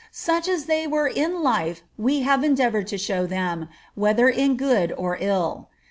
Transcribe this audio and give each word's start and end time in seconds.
Soch 0.11 0.47
as 0.49 0.65
they 0.65 0.87
were 0.87 1.07
in 1.07 1.43
life 1.43 1.83
we 1.95 2.21
have 2.21 2.43
endeavoured 2.43 2.87
to 2.87 2.97
show 2.97 3.27
them, 3.27 3.69
whether 3.93 4.31
m 4.31 4.57
good 4.57 4.91
or 4.97 5.19
ill. 5.21 5.69